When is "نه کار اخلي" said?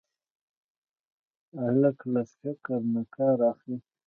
2.93-3.77